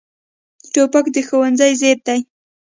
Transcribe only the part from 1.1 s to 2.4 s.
د ښوونځي ضد دی.